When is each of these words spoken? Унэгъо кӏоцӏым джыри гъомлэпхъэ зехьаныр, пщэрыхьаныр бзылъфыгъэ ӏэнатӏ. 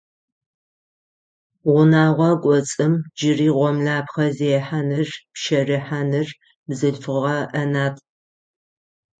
Унэгъо 1.75 2.31
кӏоцӏым 2.43 2.93
джыри 3.15 3.49
гъомлэпхъэ 3.55 4.25
зехьаныр, 4.37 5.09
пщэрыхьаныр 5.33 6.27
бзылъфыгъэ 6.67 7.37
ӏэнатӏ. 7.51 8.01